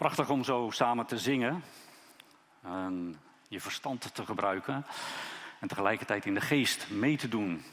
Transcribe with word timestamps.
Prachtig 0.00 0.30
om 0.30 0.44
zo 0.44 0.68
samen 0.70 1.06
te 1.06 1.18
zingen. 1.18 1.64
En 2.62 3.20
je 3.48 3.60
verstand 3.60 4.14
te 4.14 4.24
gebruiken. 4.24 4.86
En 5.58 5.68
tegelijkertijd 5.68 6.26
in 6.26 6.34
de 6.34 6.40
geest 6.40 6.90
mee 6.90 7.16
te 7.16 7.28
doen. 7.28 7.64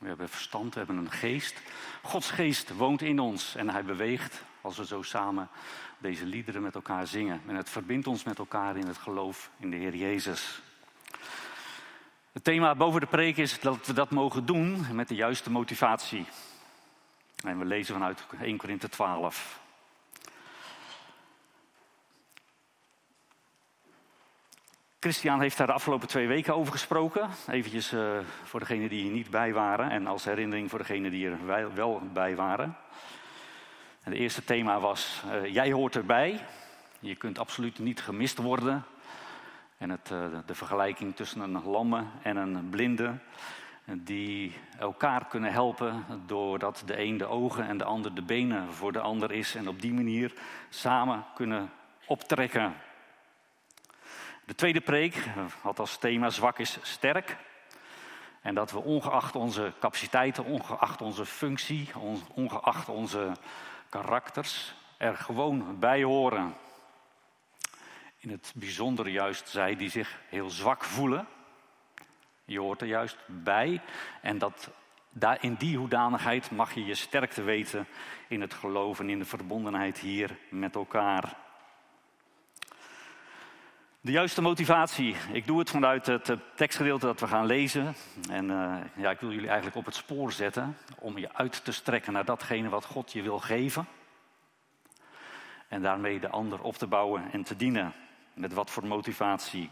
We 0.00 0.06
hebben 0.06 0.28
verstand, 0.28 0.72
we 0.72 0.78
hebben 0.78 0.96
een 0.96 1.10
geest. 1.10 1.62
Gods 2.02 2.30
geest 2.30 2.76
woont 2.76 3.02
in 3.02 3.18
ons 3.18 3.54
en 3.54 3.70
hij 3.70 3.84
beweegt 3.84 4.44
als 4.60 4.76
we 4.76 4.86
zo 4.86 5.02
samen 5.02 5.48
deze 5.98 6.26
liederen 6.26 6.62
met 6.62 6.74
elkaar 6.74 7.06
zingen. 7.06 7.42
En 7.46 7.54
het 7.54 7.70
verbindt 7.70 8.06
ons 8.06 8.24
met 8.24 8.38
elkaar 8.38 8.76
in 8.76 8.86
het 8.86 8.98
geloof 8.98 9.50
in 9.56 9.70
de 9.70 9.76
Heer 9.76 9.94
Jezus. 9.94 10.60
Het 12.32 12.44
thema 12.44 12.74
boven 12.74 13.00
de 13.00 13.06
preek 13.06 13.36
is 13.36 13.60
dat 13.60 13.86
we 13.86 13.92
dat 13.92 14.10
mogen 14.10 14.46
doen 14.46 14.86
met 14.94 15.08
de 15.08 15.14
juiste 15.14 15.50
motivatie. 15.50 16.26
En 17.42 17.58
we 17.58 17.64
lezen 17.64 17.94
vanuit 17.94 18.24
1 18.40 18.56
Korinthe 18.56 18.88
12. 18.88 19.62
Christian 25.04 25.40
heeft 25.40 25.56
daar 25.56 25.66
de 25.66 25.72
afgelopen 25.72 26.08
twee 26.08 26.26
weken 26.26 26.54
over 26.54 26.72
gesproken. 26.72 27.28
Eventjes 27.48 27.92
uh, 27.92 28.18
voor 28.44 28.60
degenen 28.60 28.88
die 28.88 29.02
hier 29.02 29.12
niet 29.12 29.30
bij 29.30 29.52
waren 29.52 29.90
en 29.90 30.06
als 30.06 30.24
herinnering 30.24 30.70
voor 30.70 30.78
degenen 30.78 31.10
die 31.10 31.28
er 31.28 31.74
wel 31.74 32.02
bij 32.12 32.36
waren. 32.36 32.76
En 34.02 34.12
het 34.12 34.20
eerste 34.20 34.44
thema 34.44 34.80
was, 34.80 35.22
uh, 35.26 35.52
jij 35.54 35.72
hoort 35.72 35.96
erbij. 35.96 36.40
Je 37.00 37.14
kunt 37.14 37.38
absoluut 37.38 37.78
niet 37.78 38.00
gemist 38.00 38.38
worden. 38.38 38.84
En 39.78 39.90
het, 39.90 40.10
uh, 40.12 40.18
de 40.46 40.54
vergelijking 40.54 41.16
tussen 41.16 41.40
een 41.40 41.64
lamme 41.64 42.04
en 42.22 42.36
een 42.36 42.68
blinde, 42.70 43.14
die 43.84 44.56
elkaar 44.78 45.26
kunnen 45.26 45.52
helpen 45.52 46.04
doordat 46.26 46.82
de 46.86 47.00
een 47.00 47.16
de 47.16 47.26
ogen 47.26 47.66
en 47.66 47.78
de 47.78 47.84
ander 47.84 48.14
de 48.14 48.22
benen 48.22 48.72
voor 48.72 48.92
de 48.92 49.00
ander 49.00 49.32
is. 49.32 49.54
En 49.54 49.68
op 49.68 49.80
die 49.80 49.92
manier 49.92 50.32
samen 50.68 51.24
kunnen 51.34 51.70
optrekken. 52.06 52.74
De 54.46 54.54
tweede 54.54 54.80
preek 54.80 55.14
had 55.60 55.78
als 55.78 55.96
thema 55.96 56.30
zwak 56.30 56.58
is 56.58 56.78
sterk. 56.82 57.36
En 58.40 58.54
dat 58.54 58.70
we 58.70 58.82
ongeacht 58.82 59.34
onze 59.36 59.72
capaciteiten, 59.80 60.44
ongeacht 60.44 61.00
onze 61.00 61.26
functie, 61.26 61.90
ongeacht 62.34 62.88
onze 62.88 63.32
karakters, 63.88 64.74
er 64.96 65.16
gewoon 65.16 65.78
bij 65.78 66.02
horen. 66.02 66.54
In 68.18 68.30
het 68.30 68.52
bijzonder 68.56 69.08
juist 69.08 69.48
zij 69.48 69.76
die 69.76 69.90
zich 69.90 70.20
heel 70.28 70.50
zwak 70.50 70.84
voelen. 70.84 71.26
Je 72.44 72.60
hoort 72.60 72.80
er 72.80 72.86
juist 72.86 73.18
bij. 73.26 73.80
En 74.22 74.38
dat, 74.38 74.70
in 75.40 75.54
die 75.54 75.76
hoedanigheid 75.76 76.50
mag 76.50 76.74
je 76.74 76.84
je 76.84 76.94
sterk 76.94 77.32
te 77.32 77.42
weten 77.42 77.86
in 78.28 78.40
het 78.40 78.54
geloof 78.54 79.00
en 79.00 79.10
in 79.10 79.18
de 79.18 79.24
verbondenheid 79.24 79.98
hier 79.98 80.38
met 80.50 80.74
elkaar. 80.74 81.43
De 84.04 84.12
juiste 84.12 84.42
motivatie. 84.42 85.16
Ik 85.32 85.46
doe 85.46 85.58
het 85.58 85.70
vanuit 85.70 86.06
het 86.06 86.32
tekstgedeelte 86.54 87.06
dat 87.06 87.20
we 87.20 87.26
gaan 87.26 87.46
lezen. 87.46 87.94
En 88.30 88.50
uh, 88.50 88.74
ja, 88.96 89.10
ik 89.10 89.20
wil 89.20 89.30
jullie 89.30 89.46
eigenlijk 89.46 89.76
op 89.76 89.84
het 89.84 89.94
spoor 89.94 90.32
zetten 90.32 90.76
om 90.98 91.18
je 91.18 91.34
uit 91.34 91.64
te 91.64 91.72
strekken 91.72 92.12
naar 92.12 92.24
datgene 92.24 92.68
wat 92.68 92.84
God 92.84 93.12
je 93.12 93.22
wil 93.22 93.38
geven. 93.38 93.86
En 95.68 95.82
daarmee 95.82 96.20
de 96.20 96.28
ander 96.28 96.62
op 96.62 96.76
te 96.76 96.86
bouwen 96.86 97.32
en 97.32 97.42
te 97.42 97.56
dienen. 97.56 97.92
Met 98.34 98.52
wat 98.52 98.70
voor 98.70 98.86
motivatie. 98.86 99.70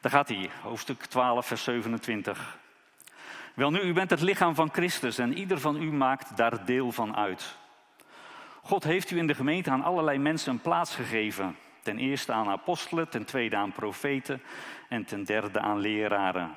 Daar 0.00 0.12
gaat 0.12 0.28
hij, 0.28 0.50
hoofdstuk 0.62 1.04
12, 1.04 1.46
vers 1.46 1.64
27. 1.64 2.58
Wel 3.54 3.70
nu, 3.70 3.80
u 3.80 3.92
bent 3.92 4.10
het 4.10 4.20
lichaam 4.20 4.54
van 4.54 4.72
Christus 4.72 5.18
en 5.18 5.38
ieder 5.38 5.60
van 5.60 5.82
u 5.82 5.92
maakt 5.92 6.36
daar 6.36 6.64
deel 6.64 6.92
van 6.92 7.16
uit. 7.16 7.56
God 8.62 8.84
heeft 8.84 9.10
u 9.10 9.18
in 9.18 9.26
de 9.26 9.34
gemeente 9.34 9.70
aan 9.70 9.82
allerlei 9.82 10.18
mensen 10.18 10.52
een 10.52 10.60
plaats 10.60 10.94
gegeven 10.94 11.56
Ten 11.82 11.98
eerste 11.98 12.32
aan 12.32 12.48
apostelen, 12.48 13.08
ten 13.08 13.24
tweede 13.24 13.56
aan 13.56 13.72
profeten 13.72 14.42
en 14.88 15.04
ten 15.04 15.24
derde 15.24 15.60
aan 15.60 15.78
leraren. 15.78 16.56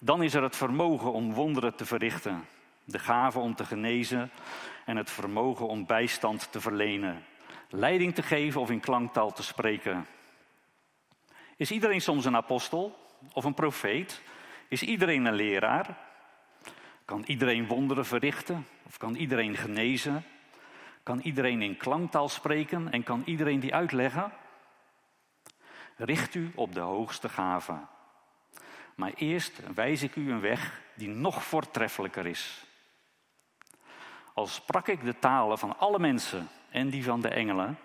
Dan 0.00 0.22
is 0.22 0.34
er 0.34 0.42
het 0.42 0.56
vermogen 0.56 1.12
om 1.12 1.32
wonderen 1.32 1.74
te 1.74 1.84
verrichten, 1.84 2.44
de 2.84 2.98
gave 2.98 3.38
om 3.38 3.54
te 3.54 3.64
genezen 3.64 4.30
en 4.84 4.96
het 4.96 5.10
vermogen 5.10 5.66
om 5.66 5.86
bijstand 5.86 6.52
te 6.52 6.60
verlenen, 6.60 7.24
leiding 7.68 8.14
te 8.14 8.22
geven 8.22 8.60
of 8.60 8.70
in 8.70 8.80
klanktaal 8.80 9.32
te 9.32 9.42
spreken. 9.42 10.06
Is 11.56 11.70
iedereen 11.70 12.00
soms 12.00 12.24
een 12.24 12.36
apostel 12.36 12.98
of 13.32 13.44
een 13.44 13.54
profeet? 13.54 14.22
Is 14.68 14.82
iedereen 14.82 15.24
een 15.24 15.34
leraar? 15.34 15.98
Kan 17.04 17.22
iedereen 17.26 17.66
wonderen 17.66 18.06
verrichten 18.06 18.66
of 18.86 18.96
kan 18.96 19.14
iedereen 19.14 19.56
genezen? 19.56 20.24
Kan 21.06 21.20
iedereen 21.20 21.62
in 21.62 21.76
klanktaal 21.76 22.28
spreken 22.28 22.92
en 22.92 23.02
kan 23.02 23.22
iedereen 23.24 23.60
die 23.60 23.74
uitleggen? 23.74 24.32
Richt 25.96 26.34
u 26.34 26.52
op 26.54 26.74
de 26.74 26.80
hoogste 26.80 27.28
gave. 27.28 27.78
Maar 28.94 29.12
eerst 29.14 29.74
wijs 29.74 30.02
ik 30.02 30.16
u 30.16 30.30
een 30.30 30.40
weg 30.40 30.80
die 30.94 31.08
nog 31.08 31.44
voortreffelijker 31.44 32.26
is. 32.26 32.64
Al 34.34 34.46
sprak 34.46 34.88
ik 34.88 35.04
de 35.04 35.18
talen 35.18 35.58
van 35.58 35.78
alle 35.78 35.98
mensen 35.98 36.48
en 36.70 36.90
die 36.90 37.04
van 37.04 37.20
de 37.20 37.28
engelen, 37.28 37.78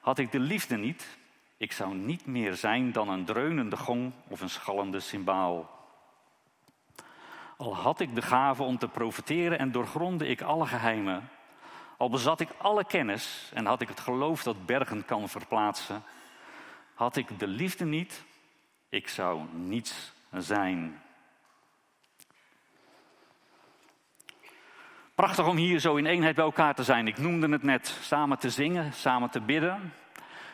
had 0.00 0.18
ik 0.18 0.32
de 0.32 0.40
liefde 0.40 0.76
niet, 0.76 1.18
ik 1.56 1.72
zou 1.72 1.94
niet 1.94 2.26
meer 2.26 2.54
zijn 2.54 2.92
dan 2.92 3.08
een 3.08 3.24
dreunende 3.24 3.76
gong 3.76 4.12
of 4.28 4.40
een 4.40 4.50
schallende 4.50 5.00
cymbaal. 5.00 5.70
Al 7.56 7.76
had 7.76 8.00
ik 8.00 8.14
de 8.14 8.22
gave 8.22 8.62
om 8.62 8.78
te 8.78 8.88
profiteren 8.88 9.58
en 9.58 9.72
doorgronde 9.72 10.26
ik 10.26 10.42
alle 10.42 10.66
geheimen, 10.66 11.30
al 11.96 12.10
bezat 12.10 12.40
ik 12.40 12.48
alle 12.58 12.84
kennis 12.84 13.50
en 13.54 13.66
had 13.66 13.80
ik 13.80 13.88
het 13.88 14.00
geloof 14.00 14.42
dat 14.42 14.66
bergen 14.66 15.04
kan 15.04 15.28
verplaatsen, 15.28 16.02
had 16.94 17.16
ik 17.16 17.38
de 17.38 17.46
liefde 17.46 17.84
niet, 17.84 18.24
ik 18.88 19.08
zou 19.08 19.42
niets 19.52 20.12
zijn. 20.32 21.00
Prachtig 25.14 25.46
om 25.46 25.56
hier 25.56 25.78
zo 25.78 25.96
in 25.96 26.06
eenheid 26.06 26.34
bij 26.34 26.44
elkaar 26.44 26.74
te 26.74 26.84
zijn. 26.84 27.06
Ik 27.06 27.18
noemde 27.18 27.48
het 27.48 27.62
net, 27.62 27.98
samen 28.02 28.38
te 28.38 28.50
zingen, 28.50 28.92
samen 28.92 29.30
te 29.30 29.40
bidden, 29.40 29.92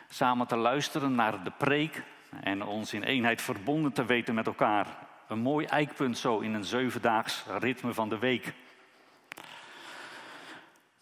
samen 0.09 0.47
te 0.47 0.55
luisteren 0.55 1.15
naar 1.15 1.43
de 1.43 1.51
preek 1.57 2.03
en 2.41 2.63
ons 2.63 2.93
in 2.93 3.03
eenheid 3.03 3.41
verbonden 3.41 3.91
te 3.91 4.05
weten 4.05 4.35
met 4.35 4.47
elkaar. 4.47 4.87
Een 5.27 5.39
mooi 5.39 5.65
eikpunt 5.65 6.17
zo 6.17 6.39
in 6.39 6.53
een 6.53 6.63
zevendaags 6.63 7.43
ritme 7.59 7.93
van 7.93 8.09
de 8.09 8.17
week. 8.17 8.53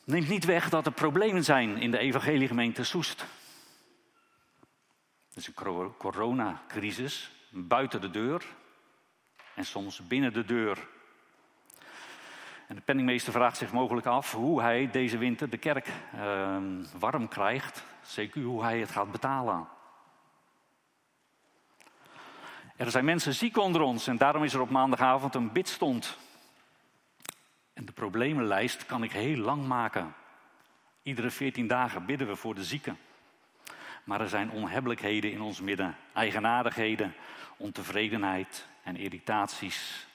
Neemt 0.04 0.30
niet 0.30 0.46
weg 0.46 0.70
dat 0.70 0.86
er 0.86 0.92
problemen 0.92 1.44
zijn 1.44 1.78
in 1.78 1.92
de 1.92 1.98
evangeliegemeente 1.98 2.84
Soest. 2.84 3.26
Het 5.28 5.38
is 5.38 5.48
een 5.48 5.94
coronacrisis 5.98 7.32
buiten 7.50 8.02
de 8.02 8.10
deur 8.10 8.46
en 9.56 9.66
soms 9.66 10.08
binnen 10.08 10.34
de 10.34 10.46
deur. 10.46 10.88
En 12.68 12.76
de 12.76 12.82
penningmeester 12.82 13.34
vraagt 13.34 13.58
zich 13.58 13.72
mogelijk 13.72 14.06
af 14.06 14.34
hoe 14.34 14.62
hij 14.62 14.90
deze 14.92 15.18
winter 15.18 15.50
de 15.50 15.58
kerk 15.58 15.88
uh, 16.16 16.58
warm 17.00 17.28
krijgt. 17.28 17.84
Zeker 18.02 18.42
hoe 18.42 18.64
hij 18.64 18.80
het 18.80 18.92
gaat 18.92 19.12
betalen. 19.12 19.68
Er 22.76 22.92
zijn 22.92 23.06
mensen 23.06 23.34
ziek 23.34 23.58
onder 23.58 23.82
ons 23.82 24.08
en 24.08 24.18
daarom 24.18 24.44
is 24.44 24.54
er 24.54 24.62
op 24.62 24.70
maandagavond 24.70 25.36
een 25.36 25.52
bidstond 25.52 26.18
de 27.86 27.92
problemenlijst 27.92 28.86
kan 28.86 29.04
ik 29.04 29.12
heel 29.12 29.38
lang 29.38 29.68
maken. 29.68 30.14
Iedere 31.04 31.30
veertien 31.30 31.68
dagen 31.68 32.06
bidden 32.06 32.28
we 32.28 32.36
voor 32.36 32.56
de 32.56 32.64
zieken. 32.64 32.98
Maar 34.04 34.22
er 34.22 34.30
zijn 34.30 34.52
onhebbelijkheden 34.52 35.32
in 35.32 35.42
ons 35.42 35.62
midden, 35.62 35.96
eigenaardigheden, 36.14 37.14
ontevredenheid 37.58 38.68
en 38.84 38.96
irritaties. 38.96 40.08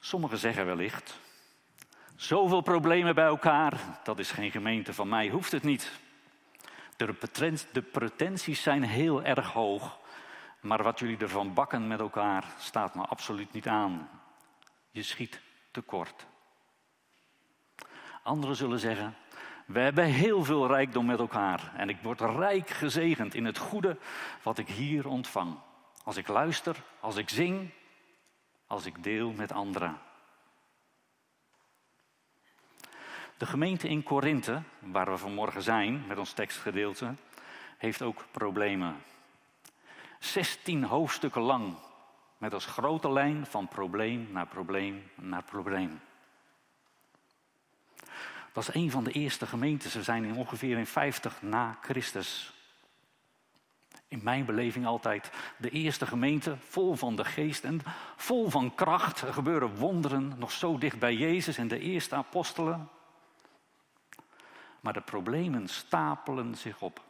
Sommigen 0.00 0.38
zeggen 0.38 0.66
wellicht, 0.66 1.18
zoveel 2.16 2.60
problemen 2.60 3.14
bij 3.14 3.24
elkaar, 3.24 4.00
dat 4.02 4.18
is 4.18 4.30
geen 4.30 4.50
gemeente 4.50 4.94
van 4.94 5.08
mij, 5.08 5.28
hoeft 5.28 5.52
het 5.52 5.62
niet. 5.62 5.90
De 7.72 7.82
pretenties 7.82 8.62
zijn 8.62 8.82
heel 8.82 9.22
erg 9.22 9.52
hoog 9.52 9.98
maar 10.64 10.82
wat 10.82 10.98
jullie 10.98 11.18
ervan 11.18 11.54
bakken 11.54 11.86
met 11.86 12.00
elkaar 12.00 12.44
staat 12.58 12.94
me 12.94 13.02
absoluut 13.02 13.52
niet 13.52 13.68
aan. 13.68 14.08
Je 14.90 15.02
schiet 15.02 15.40
tekort. 15.70 16.26
Anderen 18.22 18.56
zullen 18.56 18.78
zeggen, 18.78 19.16
we 19.66 19.80
hebben 19.80 20.04
heel 20.04 20.44
veel 20.44 20.66
rijkdom 20.66 21.06
met 21.06 21.18
elkaar 21.18 21.72
en 21.76 21.88
ik 21.88 21.98
word 22.02 22.20
rijk 22.20 22.70
gezegend 22.70 23.34
in 23.34 23.44
het 23.44 23.58
goede 23.58 23.96
wat 24.42 24.58
ik 24.58 24.68
hier 24.68 25.08
ontvang. 25.08 25.58
Als 26.04 26.16
ik 26.16 26.28
luister, 26.28 26.76
als 27.00 27.16
ik 27.16 27.28
zing, 27.28 27.70
als 28.66 28.86
ik 28.86 29.02
deel 29.02 29.32
met 29.32 29.52
anderen. 29.52 29.98
De 33.36 33.46
gemeente 33.46 33.88
in 33.88 34.02
Korinthe, 34.02 34.62
waar 34.78 35.10
we 35.10 35.16
vanmorgen 35.16 35.62
zijn 35.62 36.06
met 36.06 36.18
ons 36.18 36.32
tekstgedeelte, 36.32 37.14
heeft 37.78 38.02
ook 38.02 38.24
problemen. 38.30 38.96
16 40.24 40.84
hoofdstukken 40.84 41.42
lang. 41.42 41.74
Met 42.38 42.54
als 42.54 42.66
grote 42.66 43.12
lijn 43.12 43.46
van 43.46 43.68
probleem 43.68 44.28
naar 44.32 44.46
probleem 44.46 45.10
naar 45.14 45.42
probleem. 45.42 46.00
Dat 48.52 48.68
is 48.68 48.74
een 48.74 48.90
van 48.90 49.04
de 49.04 49.12
eerste 49.12 49.46
gemeentes. 49.46 49.94
We 49.94 50.02
zijn 50.02 50.24
in 50.24 50.36
ongeveer 50.36 50.78
in 50.78 50.86
50 50.86 51.42
na 51.42 51.78
Christus. 51.82 52.52
In 54.08 54.20
mijn 54.22 54.44
beleving 54.44 54.86
altijd 54.86 55.30
de 55.56 55.70
eerste 55.70 56.06
gemeente, 56.06 56.56
vol 56.58 56.94
van 56.94 57.16
de 57.16 57.24
geest 57.24 57.64
en 57.64 57.80
vol 58.16 58.50
van 58.50 58.74
kracht. 58.74 59.20
Er 59.20 59.32
gebeuren 59.32 59.76
wonderen, 59.76 60.34
nog 60.38 60.52
zo 60.52 60.78
dicht 60.78 60.98
bij 60.98 61.14
Jezus 61.14 61.58
en 61.58 61.68
de 61.68 61.78
eerste 61.78 62.14
apostelen. 62.14 62.88
Maar 64.80 64.92
de 64.92 65.00
problemen 65.00 65.68
stapelen 65.68 66.54
zich 66.54 66.80
op. 66.80 67.03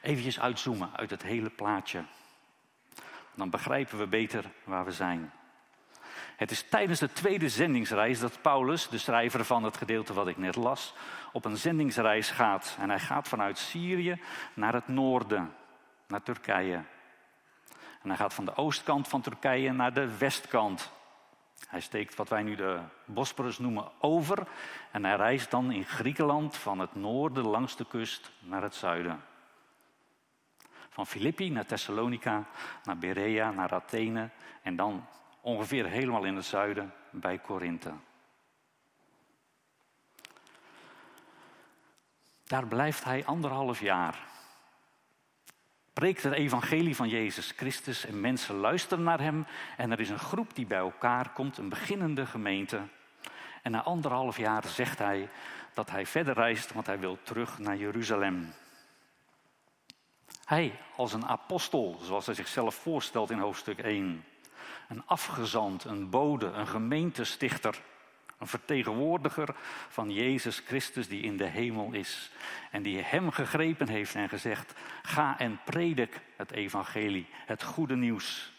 Even 0.00 0.42
uitzoomen 0.42 0.90
uit 0.96 1.10
het 1.10 1.22
hele 1.22 1.50
plaatje. 1.50 2.04
Dan 3.34 3.50
begrijpen 3.50 3.98
we 3.98 4.06
beter 4.06 4.44
waar 4.64 4.84
we 4.84 4.92
zijn. 4.92 5.32
Het 6.36 6.50
is 6.50 6.62
tijdens 6.68 7.00
de 7.00 7.12
tweede 7.12 7.48
zendingsreis 7.48 8.20
dat 8.20 8.42
Paulus, 8.42 8.88
de 8.88 8.98
schrijver 8.98 9.44
van 9.44 9.64
het 9.64 9.76
gedeelte 9.76 10.12
wat 10.12 10.28
ik 10.28 10.36
net 10.36 10.56
las, 10.56 10.94
op 11.32 11.44
een 11.44 11.56
zendingsreis 11.56 12.30
gaat. 12.30 12.76
En 12.78 12.88
hij 12.88 12.98
gaat 12.98 13.28
vanuit 13.28 13.58
Syrië 13.58 14.20
naar 14.54 14.72
het 14.72 14.88
noorden, 14.88 15.54
naar 16.06 16.22
Turkije. 16.22 16.84
En 18.02 18.08
hij 18.08 18.16
gaat 18.16 18.34
van 18.34 18.44
de 18.44 18.56
oostkant 18.56 19.08
van 19.08 19.20
Turkije 19.20 19.72
naar 19.72 19.92
de 19.92 20.16
westkant. 20.16 20.90
Hij 21.68 21.80
steekt 21.80 22.14
wat 22.14 22.28
wij 22.28 22.42
nu 22.42 22.54
de 22.54 22.78
Bosporus 23.04 23.58
noemen 23.58 23.90
over 23.98 24.46
en 24.90 25.04
hij 25.04 25.16
reist 25.16 25.50
dan 25.50 25.70
in 25.70 25.84
Griekenland 25.84 26.56
van 26.56 26.78
het 26.78 26.94
noorden 26.94 27.46
langs 27.46 27.76
de 27.76 27.84
kust 27.84 28.30
naar 28.38 28.62
het 28.62 28.74
zuiden. 28.74 29.24
Van 30.90 31.06
Filippi 31.06 31.50
naar 31.50 31.66
Thessalonica, 31.66 32.46
naar 32.84 32.98
Berea, 32.98 33.50
naar 33.50 33.74
Athene 33.74 34.28
en 34.62 34.76
dan 34.76 35.06
ongeveer 35.40 35.86
helemaal 35.86 36.24
in 36.24 36.36
het 36.36 36.44
zuiden 36.44 36.92
bij 37.10 37.38
Korinthe. 37.38 37.92
Daar 42.44 42.66
blijft 42.66 43.04
hij 43.04 43.24
anderhalf 43.24 43.80
jaar. 43.80 44.28
Preekt 45.92 46.22
het 46.22 46.32
evangelie 46.32 46.96
van 46.96 47.08
Jezus 47.08 47.52
Christus 47.56 48.06
en 48.06 48.20
mensen 48.20 48.54
luisteren 48.54 49.04
naar 49.04 49.20
hem. 49.20 49.46
En 49.76 49.90
er 49.90 50.00
is 50.00 50.10
een 50.10 50.18
groep 50.18 50.54
die 50.54 50.66
bij 50.66 50.78
elkaar 50.78 51.32
komt, 51.32 51.58
een 51.58 51.68
beginnende 51.68 52.26
gemeente. 52.26 52.80
En 53.62 53.70
na 53.70 53.82
anderhalf 53.82 54.36
jaar 54.36 54.66
zegt 54.66 54.98
hij 54.98 55.28
dat 55.74 55.90
hij 55.90 56.06
verder 56.06 56.34
reist, 56.34 56.72
want 56.72 56.86
hij 56.86 56.98
wil 56.98 57.18
terug 57.22 57.58
naar 57.58 57.76
Jeruzalem. 57.76 58.52
Hij 60.50 60.78
als 60.96 61.12
een 61.12 61.26
apostel, 61.26 61.98
zoals 62.02 62.26
hij 62.26 62.34
zichzelf 62.34 62.74
voorstelt 62.74 63.30
in 63.30 63.38
hoofdstuk 63.38 63.78
1. 63.78 64.24
Een 64.88 65.06
afgezant, 65.06 65.84
een 65.84 66.10
bode, 66.10 66.46
een 66.46 66.66
gemeentestichter. 66.66 67.82
Een 68.38 68.46
vertegenwoordiger 68.46 69.54
van 69.88 70.10
Jezus 70.10 70.58
Christus 70.58 71.08
die 71.08 71.22
in 71.22 71.36
de 71.36 71.44
hemel 71.44 71.92
is. 71.92 72.30
En 72.70 72.82
die 72.82 73.02
hem 73.02 73.30
gegrepen 73.30 73.88
heeft 73.88 74.14
en 74.14 74.28
gezegd: 74.28 74.74
Ga 75.02 75.38
en 75.38 75.60
predik 75.64 76.20
het 76.36 76.50
evangelie, 76.50 77.26
het 77.30 77.62
goede 77.62 77.96
nieuws. 77.96 78.52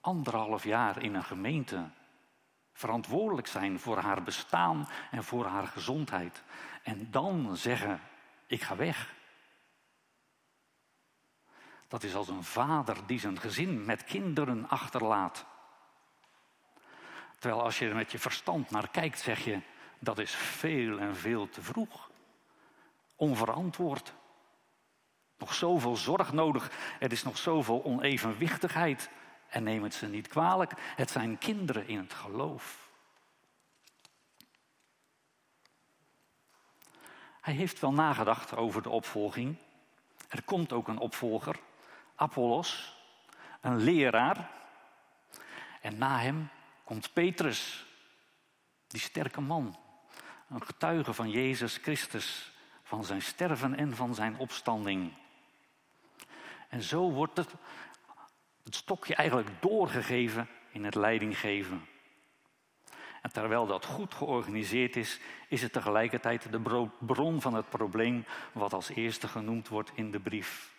Anderhalf 0.00 0.64
jaar 0.64 1.02
in 1.02 1.14
een 1.14 1.24
gemeente 1.24 1.90
verantwoordelijk 2.72 3.46
zijn 3.46 3.80
voor 3.80 3.98
haar 3.98 4.22
bestaan 4.22 4.88
en 5.10 5.24
voor 5.24 5.46
haar 5.46 5.66
gezondheid. 5.66 6.42
En 6.82 7.10
dan 7.10 7.56
zeggen: 7.56 8.00
Ik 8.46 8.62
ga 8.62 8.76
weg. 8.76 9.14
Dat 11.88 12.02
is 12.02 12.14
als 12.14 12.28
een 12.28 12.44
vader 12.44 13.06
die 13.06 13.18
zijn 13.20 13.40
gezin 13.40 13.84
met 13.84 14.04
kinderen 14.04 14.68
achterlaat. 14.68 15.46
Terwijl 17.38 17.62
als 17.62 17.78
je 17.78 17.88
er 17.88 17.94
met 17.94 18.12
je 18.12 18.18
verstand 18.18 18.70
naar 18.70 18.88
kijkt, 18.88 19.20
zeg 19.20 19.44
je 19.44 19.60
dat 19.98 20.18
is 20.18 20.34
veel 20.34 20.98
en 20.98 21.16
veel 21.16 21.48
te 21.48 21.62
vroeg. 21.62 22.10
Onverantwoord. 23.16 24.14
Nog 25.38 25.54
zoveel 25.54 25.96
zorg 25.96 26.32
nodig. 26.32 26.70
Er 27.00 27.12
is 27.12 27.22
nog 27.22 27.38
zoveel 27.38 27.84
onevenwichtigheid. 27.84 29.10
En 29.52 29.62
neem 29.62 29.82
het 29.82 29.94
ze 29.94 30.06
niet 30.06 30.28
kwalijk. 30.28 30.72
Het 30.76 31.10
zijn 31.10 31.38
kinderen 31.38 31.88
in 31.88 31.98
het 31.98 32.12
geloof. 32.12 32.90
Hij 37.40 37.54
heeft 37.54 37.80
wel 37.80 37.92
nagedacht 37.92 38.56
over 38.56 38.82
de 38.82 38.88
opvolging. 38.88 39.56
Er 40.28 40.42
komt 40.42 40.72
ook 40.72 40.88
een 40.88 40.98
opvolger. 40.98 41.58
Apollos, 42.14 42.96
een 43.60 43.76
leraar. 43.76 44.50
En 45.80 45.98
na 45.98 46.18
hem 46.18 46.48
komt 46.84 47.12
Petrus, 47.12 47.86
die 48.86 49.00
sterke 49.00 49.40
man, 49.40 49.78
een 50.48 50.64
getuige 50.64 51.12
van 51.12 51.30
Jezus 51.30 51.76
Christus, 51.76 52.52
van 52.82 53.04
zijn 53.04 53.22
sterven 53.22 53.74
en 53.74 53.96
van 53.96 54.14
zijn 54.14 54.36
opstanding. 54.36 55.12
En 56.72 56.82
zo 56.82 57.10
wordt 57.10 57.36
het, 57.36 57.54
het 58.64 58.74
stokje 58.74 59.14
eigenlijk 59.14 59.50
doorgegeven 59.60 60.48
in 60.70 60.84
het 60.84 60.94
leidinggeven. 60.94 61.86
En 63.22 63.32
terwijl 63.32 63.66
dat 63.66 63.84
goed 63.84 64.14
georganiseerd 64.14 64.96
is, 64.96 65.20
is 65.48 65.62
het 65.62 65.72
tegelijkertijd 65.72 66.52
de 66.52 66.88
bron 66.98 67.40
van 67.40 67.54
het 67.54 67.68
probleem 67.68 68.24
wat 68.52 68.72
als 68.72 68.88
eerste 68.88 69.28
genoemd 69.28 69.68
wordt 69.68 69.90
in 69.94 70.10
de 70.10 70.20
brief. 70.20 70.70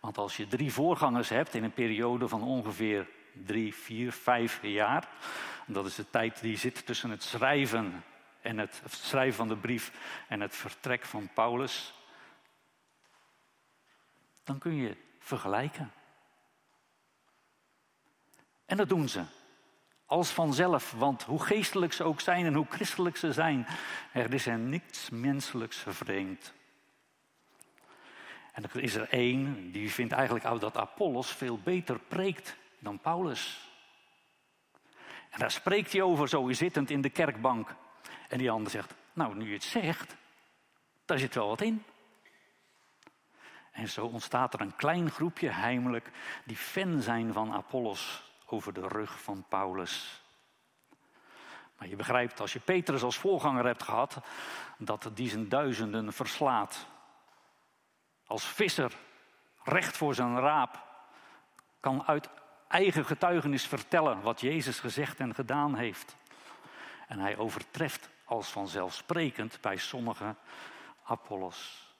Want 0.00 0.18
als 0.18 0.36
je 0.36 0.46
drie 0.46 0.72
voorgangers 0.72 1.28
hebt 1.28 1.54
in 1.54 1.64
een 1.64 1.72
periode 1.72 2.28
van 2.28 2.42
ongeveer 2.42 3.08
drie, 3.32 3.74
vier, 3.74 4.12
vijf 4.12 4.58
jaar, 4.62 5.08
dat 5.66 5.86
is 5.86 5.94
de 5.94 6.10
tijd 6.10 6.40
die 6.40 6.56
zit 6.56 6.86
tussen 6.86 7.10
het 7.10 7.22
schrijven 7.22 8.04
en 8.40 8.58
het, 8.58 8.80
het 8.82 8.92
schrijven 8.92 9.34
van 9.36 9.48
de 9.48 9.56
brief 9.56 9.92
en 10.28 10.40
het 10.40 10.56
vertrek 10.56 11.04
van 11.04 11.28
Paulus, 11.34 11.94
dan 14.44 14.58
kun 14.58 14.74
je 14.74 14.96
vergelijken. 15.18 15.92
En 18.66 18.76
dat 18.76 18.88
doen 18.88 19.08
ze. 19.08 19.22
Als 20.06 20.30
vanzelf, 20.30 20.92
want 20.92 21.22
hoe 21.22 21.42
geestelijk 21.42 21.92
ze 21.92 22.04
ook 22.04 22.20
zijn 22.20 22.46
en 22.46 22.54
hoe 22.54 22.66
christelijk 22.68 23.16
ze 23.16 23.32
zijn, 23.32 23.66
er 24.12 24.34
is 24.34 24.46
er 24.46 24.58
niets 24.58 25.10
menselijks 25.10 25.84
vreemd. 25.86 26.52
En 28.52 28.62
er 28.62 28.82
is 28.82 28.94
er 28.94 29.08
één 29.08 29.70
die 29.72 29.90
vindt 29.90 30.12
eigenlijk 30.12 30.60
dat 30.60 30.76
Apollos 30.76 31.30
veel 31.30 31.58
beter 31.58 31.98
preekt 31.98 32.56
dan 32.78 32.98
Paulus. 32.98 33.70
En 35.30 35.38
daar 35.38 35.50
spreekt 35.50 35.92
hij 35.92 36.02
over, 36.02 36.28
zo 36.28 36.52
zittend 36.52 36.90
in 36.90 37.00
de 37.00 37.10
kerkbank. 37.10 37.74
En 38.28 38.38
die 38.38 38.50
ander 38.50 38.70
zegt, 38.70 38.94
nou 39.12 39.34
nu 39.36 39.46
je 39.46 39.54
het 39.54 39.64
zegt, 39.64 40.16
daar 41.04 41.18
zit 41.18 41.34
wel 41.34 41.48
wat 41.48 41.60
in. 41.60 41.84
En 43.70 43.88
zo 43.88 44.06
ontstaat 44.06 44.54
er 44.54 44.60
een 44.60 44.76
klein 44.76 45.10
groepje 45.10 45.48
heimelijk 45.48 46.10
die 46.44 46.56
fan 46.56 47.00
zijn 47.00 47.32
van 47.32 47.52
Apollos 47.52 48.31
over 48.52 48.72
de 48.72 48.88
rug 48.88 49.22
van 49.22 49.44
Paulus. 49.48 50.22
Maar 51.78 51.88
je 51.88 51.96
begrijpt, 51.96 52.40
als 52.40 52.52
je 52.52 52.60
Petrus 52.60 53.02
als 53.02 53.18
voorganger 53.18 53.64
hebt 53.64 53.82
gehad, 53.82 54.16
dat 54.78 55.10
die 55.14 55.28
zijn 55.28 55.48
duizenden 55.48 56.12
verslaat 56.12 56.86
als 58.26 58.44
visser 58.44 58.92
recht 59.62 59.96
voor 59.96 60.14
zijn 60.14 60.38
raap 60.38 60.82
kan 61.80 62.06
uit 62.06 62.28
eigen 62.68 63.04
getuigenis 63.04 63.66
vertellen 63.66 64.22
wat 64.22 64.40
Jezus 64.40 64.80
gezegd 64.80 65.20
en 65.20 65.34
gedaan 65.34 65.74
heeft. 65.74 66.16
En 67.08 67.18
hij 67.18 67.36
overtreft 67.36 68.10
als 68.24 68.48
vanzelfsprekend 68.48 69.60
bij 69.60 69.76
sommige 69.76 70.34
Apollos. 71.02 71.90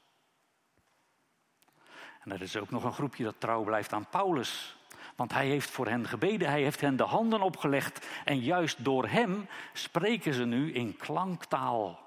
En 2.21 2.33
er 2.33 2.43
is 2.43 2.57
ook 2.57 2.71
nog 2.71 2.85
een 2.85 2.93
groepje 2.93 3.25
dat 3.25 3.41
trouw 3.41 3.63
blijft 3.63 3.93
aan 3.93 4.09
Paulus. 4.09 4.77
Want 5.17 5.33
hij 5.33 5.47
heeft 5.47 5.71
voor 5.71 5.89
hen 5.89 6.07
gebeden, 6.07 6.49
hij 6.49 6.63
heeft 6.63 6.81
hen 6.81 6.97
de 6.97 7.03
handen 7.03 7.41
opgelegd. 7.43 8.07
En 8.25 8.39
juist 8.41 8.85
door 8.85 9.09
hem 9.09 9.49
spreken 9.73 10.35
ze 10.35 10.45
nu 10.45 10.73
in 10.73 10.97
klanktaal. 10.97 12.01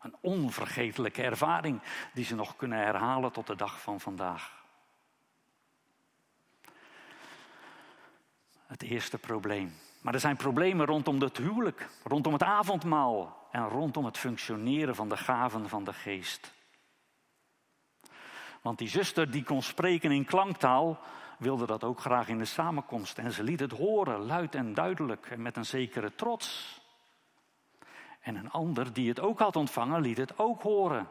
Een 0.00 0.16
onvergetelijke 0.20 1.22
ervaring 1.22 1.80
die 2.14 2.24
ze 2.24 2.34
nog 2.34 2.56
kunnen 2.56 2.78
herhalen 2.78 3.32
tot 3.32 3.46
de 3.46 3.56
dag 3.56 3.80
van 3.80 4.00
vandaag. 4.00 4.58
Het 8.66 8.82
eerste 8.82 9.18
probleem. 9.18 9.74
Maar 10.00 10.14
er 10.14 10.20
zijn 10.20 10.36
problemen 10.36 10.86
rondom 10.86 11.20
het 11.20 11.36
huwelijk, 11.36 11.88
rondom 12.04 12.32
het 12.32 12.42
avondmaal 12.42 13.48
en 13.50 13.68
rondom 13.68 14.04
het 14.04 14.18
functioneren 14.18 14.94
van 14.94 15.08
de 15.08 15.16
gaven 15.16 15.68
van 15.68 15.84
de 15.84 15.92
geest. 15.92 16.52
Want 18.60 18.78
die 18.78 18.88
zuster 18.88 19.30
die 19.30 19.44
kon 19.44 19.62
spreken 19.62 20.10
in 20.10 20.24
klanktaal, 20.24 21.00
wilde 21.40 21.66
dat 21.66 21.84
ook 21.84 22.00
graag 22.00 22.28
in 22.28 22.38
de 22.38 22.44
samenkomst. 22.44 23.18
En 23.18 23.32
ze 23.32 23.42
liet 23.42 23.60
het 23.60 23.72
horen, 23.72 24.26
luid 24.26 24.54
en 24.54 24.74
duidelijk 24.74 25.26
en 25.26 25.42
met 25.42 25.56
een 25.56 25.66
zekere 25.66 26.14
trots. 26.14 26.80
En 28.20 28.34
een 28.36 28.50
ander 28.50 28.92
die 28.92 29.08
het 29.08 29.20
ook 29.20 29.38
had 29.38 29.56
ontvangen, 29.56 30.00
liet 30.00 30.16
het 30.16 30.38
ook 30.38 30.62
horen. 30.62 31.08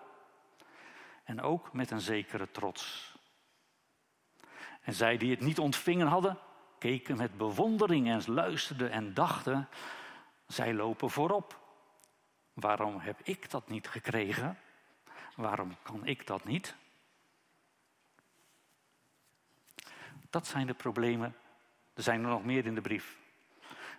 En 1.24 1.42
ook 1.42 1.74
met 1.74 1.92
een 1.92 2.02
zekere 2.02 2.52
trots. 2.52 3.16
En 4.82 4.94
zij 4.94 5.18
die 5.18 5.32
het 5.32 5.40
niet 5.40 5.60
ontvingen 5.60 6.08
hadden, 6.08 6.38
keken 6.78 7.18
met 7.18 7.38
bewondering 7.38 8.10
en 8.10 8.22
luisterden 8.26 8.92
en 8.92 9.14
dachten, 9.14 9.70
zij 10.48 10.74
lopen 10.74 11.10
voorop. 11.10 11.60
Waarom 12.54 13.00
heb 13.00 13.20
ik 13.24 13.50
dat 13.50 13.70
niet 13.70 13.88
gekregen? 13.88 14.60
Waarom 15.36 15.76
kan 15.82 16.06
ik 16.06 16.28
dat 16.28 16.44
niet? 16.44 16.76
Dat 20.30 20.48
zijn 20.48 20.68
de 20.68 20.74
problemen. 20.74 21.36
Er 21.94 22.04
zijn 22.04 22.24
er 22.24 22.30
nog 22.30 22.44
meer 22.44 22.66
in 22.66 22.76
de 22.76 22.82
brief. 22.82 23.18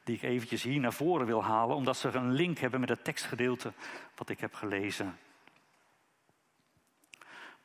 Die 0.05 0.17
ik 0.17 0.23
eventjes 0.23 0.63
hier 0.63 0.81
naar 0.81 0.93
voren 0.93 1.27
wil 1.27 1.45
halen, 1.45 1.77
omdat 1.77 1.97
ze 1.97 2.09
een 2.09 2.33
link 2.33 2.59
hebben 2.59 2.81
met 2.81 2.89
het 2.89 3.05
tekstgedeelte 3.05 3.73
wat 4.15 4.29
ik 4.29 4.41
heb 4.41 4.55
gelezen. 4.55 5.19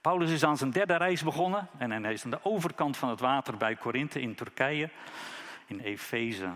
Paulus 0.02 0.32
is 0.32 0.44
aan 0.44 0.58
zijn 0.58 0.72
derde 0.72 0.96
reis 0.96 1.24
begonnen 1.24 1.70
en 1.78 2.04
hij 2.04 2.14
is 2.14 2.24
aan 2.24 2.32
de 2.32 2.44
overkant 2.46 2.98
van 2.98 3.10
het 3.10 3.20
water 3.20 3.58
bij 3.58 3.76
Korinthe 3.76 4.22
in 4.22 4.36
Turkije, 4.36 4.90
in 5.66 5.80
Efeze. 5.80 6.50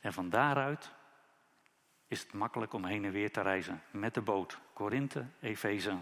En 0.00 0.12
van 0.12 0.28
daaruit 0.28 0.92
is 2.06 2.20
het 2.20 2.32
makkelijk 2.32 2.72
om 2.72 2.84
heen 2.84 3.04
en 3.04 3.10
weer 3.10 3.32
te 3.32 3.40
reizen 3.40 3.82
met 3.90 4.14
de 4.14 4.20
boot. 4.20 4.58
Korinthe, 4.72 5.26
Efeze. 5.40 5.96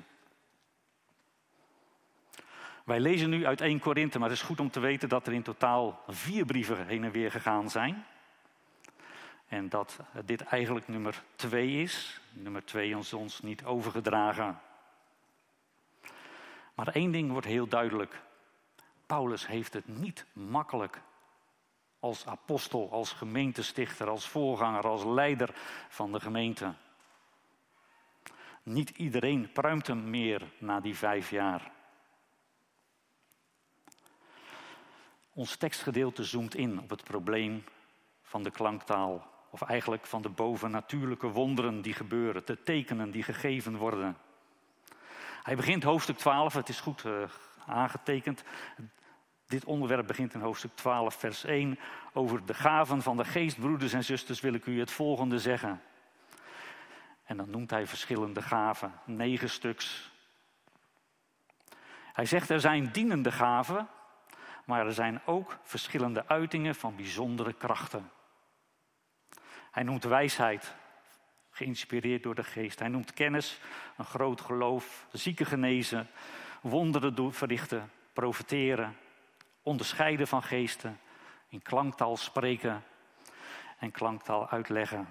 Wij 2.85 3.01
lezen 3.01 3.31
nu 3.31 3.47
uit 3.47 3.61
1 3.61 3.79
Korinthe, 3.79 4.19
maar 4.19 4.29
het 4.29 4.39
is 4.39 4.45
goed 4.45 4.61
om 4.61 4.71
te 4.71 4.81
weten 4.81 5.09
dat 5.09 5.27
er 5.27 5.33
in 5.33 5.43
totaal 5.43 6.03
vier 6.09 6.45
brieven 6.45 6.87
heen 6.87 7.05
en 7.05 7.11
weer 7.11 7.31
gegaan 7.31 7.71
zijn. 7.71 8.05
En 9.49 9.69
dat 9.69 9.99
dit 10.25 10.43
eigenlijk 10.43 10.89
nummer 10.89 11.23
2 11.35 11.83
is. 11.83 12.21
Nummer 12.31 12.65
2 12.65 12.99
is 12.99 13.12
ons 13.12 13.41
niet 13.41 13.65
overgedragen. 13.65 14.61
Maar 16.75 16.89
één 16.89 17.11
ding 17.11 17.31
wordt 17.31 17.47
heel 17.47 17.69
duidelijk. 17.69 18.23
Paulus 19.07 19.47
heeft 19.47 19.73
het 19.73 19.89
niet 19.89 20.27
makkelijk 20.33 21.01
als 22.01 22.27
apostel, 22.27 22.91
als 22.91 23.12
gemeentestichter, 23.12 24.09
als 24.09 24.29
voorganger, 24.29 24.87
als 24.87 25.05
leider 25.05 25.51
van 25.89 26.12
de 26.12 26.21
gemeente. 26.21 26.75
Niet 28.62 28.91
iedereen 28.91 29.53
pruimt 29.53 29.87
hem 29.87 30.11
meer 30.11 30.43
na 30.59 30.81
die 30.81 30.97
vijf 30.97 31.31
jaar. 31.31 31.71
Ons 35.35 35.57
tekstgedeelte 35.57 36.25
zoomt 36.25 36.55
in 36.55 36.81
op 36.81 36.91
het 36.91 37.05
probleem 37.05 37.65
van 38.23 38.43
de 38.43 38.51
klanktaal, 38.51 39.31
of 39.51 39.62
eigenlijk 39.62 40.07
van 40.07 40.23
de 40.23 40.29
bovennatuurlijke 40.29 41.27
wonderen 41.27 41.83
die 41.83 41.95
gebeuren, 41.95 42.47
de 42.47 42.62
tekenen 42.62 43.11
die 43.11 43.23
gegeven 43.23 43.77
worden. 43.77 44.17
Hij 45.43 45.57
begint 45.57 45.83
hoofdstuk 45.83 46.17
12, 46.17 46.55
het 46.55 46.69
is 46.69 46.81
goed 46.81 47.05
uh, 47.05 47.23
aangetekend. 47.67 48.45
Dit 49.47 49.65
onderwerp 49.65 50.07
begint 50.07 50.35
in 50.35 50.41
hoofdstuk 50.41 50.75
12, 50.75 51.15
vers 51.15 51.45
1. 51.45 51.79
Over 52.12 52.47
de 52.47 52.55
gaven 52.55 53.03
van 53.03 53.17
de 53.17 53.25
geest, 53.25 53.61
broeders 53.61 53.93
en 53.93 54.05
zusters, 54.05 54.41
wil 54.41 54.55
ik 54.55 54.67
u 54.67 54.79
het 54.79 54.91
volgende 54.91 55.39
zeggen. 55.39 55.83
En 57.25 57.37
dan 57.37 57.51
noemt 57.51 57.71
hij 57.71 57.87
verschillende 57.87 58.43
gaven, 58.43 58.93
negen 59.05 59.51
stuks. 59.51 60.11
Hij 62.12 62.27
zegt 62.27 62.51
er 62.51 62.61
zijn 62.61 62.91
dienende 62.93 63.33
gaven, 63.33 63.89
maar 64.64 64.87
er 64.87 64.92
zijn 64.92 65.21
ook 65.25 65.59
verschillende 65.62 66.26
uitingen 66.26 66.75
van 66.75 66.97
bijzondere 66.97 67.52
krachten. 67.52 68.11
Hij 69.71 69.83
noemt 69.83 70.04
wijsheid, 70.04 70.75
geïnspireerd 71.50 72.23
door 72.23 72.35
de 72.35 72.45
geest. 72.45 72.78
Hij 72.78 72.88
noemt 72.88 73.12
kennis, 73.12 73.61
een 73.97 74.04
groot 74.04 74.40
geloof, 74.40 75.07
zieken 75.12 75.47
genezen, 75.47 76.09
wonderen 76.61 77.33
verrichten, 77.33 77.90
profeteren, 78.12 78.97
onderscheiden 79.62 80.26
van 80.26 80.42
geesten, 80.42 81.00
in 81.49 81.62
klanktaal 81.62 82.16
spreken 82.16 82.85
en 83.78 83.90
klanktaal 83.90 84.49
uitleggen. 84.49 85.07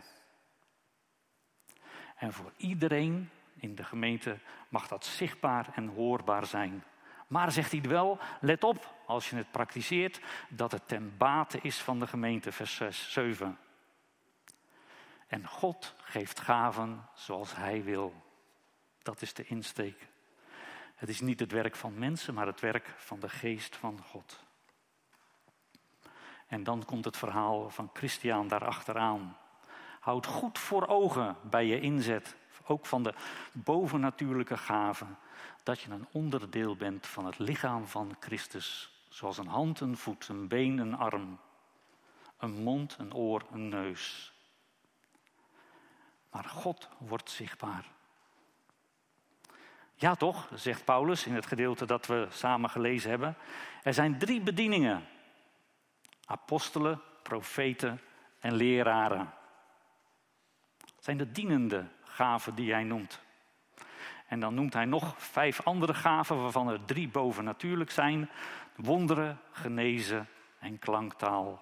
En 2.16 2.34
voor 2.34 2.52
iedereen 2.58 3.30
in 3.56 3.76
de 3.76 3.84
gemeente 3.84 4.38
mag 4.70 4.88
dat 4.88 5.06
zichtbaar 5.06 5.68
en 5.74 5.88
hoorbaar 5.88 6.46
zijn. 6.46 6.84
Maar 7.32 7.52
zegt 7.52 7.72
hij 7.72 7.82
wel, 7.82 8.20
let 8.42 8.64
op 8.64 8.96
als 9.06 9.30
je 9.30 9.36
het 9.36 9.52
praktiseert, 9.52 10.20
dat 10.50 10.72
het 10.72 10.88
ten 10.88 11.18
bate 11.18 11.60
is 11.62 11.82
van 11.82 12.00
de 12.00 12.08
gemeente, 12.08 12.52
vers 12.52 13.12
7. 13.12 13.58
En 15.28 15.48
God 15.48 15.94
geeft 16.02 16.40
gaven 16.40 17.08
zoals 17.14 17.56
Hij 17.56 17.84
wil. 17.84 18.14
Dat 19.02 19.22
is 19.22 19.34
de 19.34 19.44
insteek. 19.44 20.08
Het 20.96 21.10
is 21.10 21.22
niet 21.22 21.40
het 21.40 21.52
werk 21.52 21.76
van 21.76 22.00
mensen, 22.00 22.34
maar 22.34 22.48
het 22.48 22.60
werk 22.60 22.94
van 22.98 23.20
de 23.20 23.30
geest 23.30 23.76
van 23.76 24.00
God. 24.10 24.44
En 26.48 26.64
dan 26.64 26.86
komt 26.86 27.06
het 27.06 27.18
verhaal 27.18 27.70
van 27.70 27.90
Christian 27.94 28.48
daarachteraan. 28.48 29.38
Houd 30.00 30.26
goed 30.26 30.60
voor 30.60 30.88
ogen 30.88 31.38
bij 31.42 31.66
je 31.66 31.80
inzet, 31.80 32.36
ook 32.66 32.86
van 32.86 33.04
de 33.04 33.14
bovennatuurlijke 33.52 34.58
gaven, 34.58 35.18
dat 35.64 35.82
je 35.82 35.92
een 35.92 36.08
onderdeel 36.12 36.76
bent 36.76 37.08
van 37.08 37.26
het 37.26 37.40
lichaam 37.40 37.88
van 37.88 38.16
Christus, 38.20 38.92
zoals 39.10 39.38
een 39.38 39.48
hand, 39.48 39.80
een 39.80 39.98
voet, 39.98 40.28
een 40.28 40.48
been, 40.48 40.78
een 40.78 40.96
arm, 40.96 41.40
een 42.38 42.64
mond, 42.64 42.96
een 43.00 43.14
oor, 43.14 43.46
een 43.52 43.70
neus. 43.70 44.34
Maar 46.30 46.44
God 46.44 46.90
wordt 46.98 47.30
zichtbaar. 47.30 47.86
Ja, 49.96 50.16
toch, 50.16 50.50
zegt 50.54 50.86
Paulus 50.86 51.26
in 51.26 51.36
het 51.36 51.46
gedeelte 51.46 51.86
dat 51.86 52.06
we 52.06 52.28
samen 52.30 52.70
gelezen 52.70 53.10
hebben. 53.10 53.38
Er 53.84 53.94
zijn 53.94 54.18
drie 54.18 54.42
bedieningen: 54.42 55.08
apostelen, 56.26 57.02
profeten 57.24 58.02
en 58.40 58.54
leraren. 58.54 59.34
Het 60.96 61.04
zijn 61.04 61.18
de 61.18 61.32
dienende 61.32 61.86
gaven 62.12 62.56
die 62.56 62.72
hij 62.72 62.84
noemt. 62.84 63.22
En 64.28 64.40
dan 64.40 64.54
noemt 64.54 64.74
hij 64.74 64.86
nog 64.86 65.14
vijf 65.18 65.62
andere 65.62 65.94
gaven, 65.94 66.42
waarvan 66.42 66.68
er 66.68 66.86
drie 66.86 67.08
bovennatuurlijk 67.08 67.92
zijn: 67.92 68.30
wonderen, 68.76 69.40
genezen 69.52 70.28
en 70.60 70.80
klanktaal. 70.80 71.62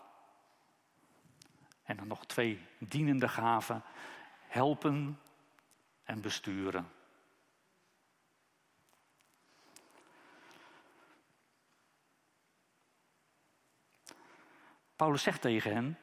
En 1.84 1.98
dan 1.98 2.08
nog 2.08 2.25
twee 2.25 2.65
dienende 2.77 3.27
gaven: 3.27 3.84
helpen 4.48 5.20
en 6.03 6.22
besturen. 6.22 6.91
Paulus 14.96 15.24
zegt 15.24 15.41
tegen 15.41 15.74
hen: 15.74 15.98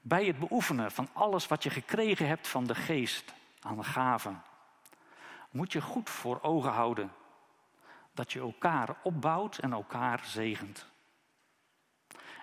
bij 0.00 0.24
het 0.24 0.38
beoefenen 0.38 0.92
van 0.92 1.08
alles 1.12 1.46
wat 1.46 1.62
je 1.62 1.70
gekregen 1.70 2.26
hebt 2.26 2.48
van 2.48 2.66
de 2.66 2.74
geest 2.74 3.34
aan 3.66 3.84
gaven, 3.84 4.42
moet 5.50 5.72
je 5.72 5.80
goed 5.80 6.10
voor 6.10 6.38
ogen 6.42 6.72
houden 6.72 7.12
dat 8.14 8.32
je 8.32 8.40
elkaar 8.40 8.96
opbouwt 9.02 9.58
en 9.58 9.72
elkaar 9.72 10.20
zegent. 10.24 10.86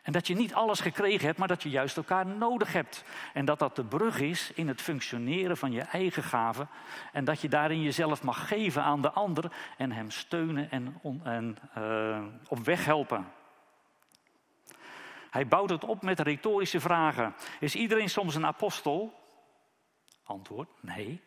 En 0.04 0.12
dat 0.12 0.28
je 0.28 0.36
niet 0.36 0.54
alles 0.54 0.80
gekregen 0.80 1.26
hebt, 1.26 1.38
maar 1.38 1.48
dat 1.48 1.64
je 1.64 1.70
juist 1.70 1.98
elkaar 1.98 2.26
nodig 2.26 2.74
hebt. 2.74 3.04
En 3.34 3.46
dat 3.46 3.60
dat 3.60 3.76
de 3.76 3.84
brug 3.84 4.20
is 4.20 4.52
in 4.54 4.68
het 4.68 4.82
functioneren 4.82 5.58
van 5.58 5.72
je 5.72 5.82
eigen 5.82 6.24
gaven. 6.24 6.70
En 7.12 7.26
dat 7.26 7.42
je 7.42 7.50
daarin 7.50 7.82
jezelf 7.82 8.24
mag 8.24 8.48
geven 8.48 8.84
aan 8.84 9.02
de 9.02 9.12
ander 9.12 9.52
en 9.78 9.92
hem 9.92 10.12
steunen 10.12 10.72
en, 10.72 11.02
en 11.24 11.58
uh, 11.78 12.24
op 12.48 12.60
weg 12.60 12.86
helpen. 12.86 13.32
Hij 15.30 15.48
bouwt 15.48 15.70
het 15.70 15.86
op 15.86 16.02
met 16.02 16.20
retorische 16.20 16.80
vragen. 16.80 17.36
Is 17.60 17.76
iedereen 17.76 18.10
soms 18.10 18.36
een 18.36 18.46
apostel? 18.46 19.23
Antwoord: 20.24 20.70
nee. 20.80 21.22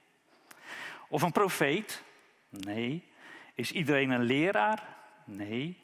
Of 1.09 1.23
een 1.23 1.33
profeet? 1.33 2.03
Nee. 2.49 3.05
Is 3.55 3.73
iedereen 3.73 4.11
een 4.11 4.23
leraar? 4.23 4.97
Nee. 5.25 5.79